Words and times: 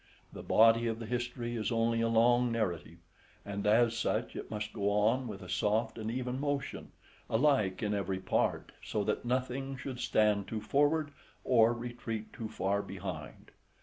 The 0.33 0.41
body 0.41 0.87
of 0.87 0.97
the 0.97 1.05
history 1.05 1.55
is 1.55 1.71
only 1.71 2.01
a 2.01 2.07
long 2.07 2.51
narrative, 2.51 2.97
and 3.45 3.67
as 3.67 3.95
such 3.95 4.35
it 4.35 4.49
must 4.49 4.73
go 4.73 4.89
on 4.89 5.27
with 5.27 5.43
a 5.43 5.47
soft 5.47 5.99
and 5.99 6.09
even 6.09 6.39
motion, 6.39 6.91
alike 7.29 7.83
in 7.83 7.93
every 7.93 8.17
part, 8.19 8.71
so 8.83 9.03
that 9.03 9.25
nothing 9.25 9.77
should 9.77 9.99
stand 9.99 10.47
too 10.47 10.59
forward, 10.59 11.11
or 11.43 11.71
retreat 11.71 12.33
too 12.33 12.49
far 12.49 12.81
behind. 12.81 13.51